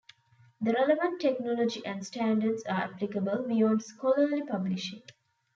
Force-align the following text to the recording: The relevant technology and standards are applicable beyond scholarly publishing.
The 0.61 0.73
relevant 0.73 1.21
technology 1.21 1.85
and 1.85 2.03
standards 2.03 2.63
are 2.63 2.85
applicable 2.91 3.45
beyond 3.47 3.83
scholarly 3.83 4.41
publishing. 4.41 5.03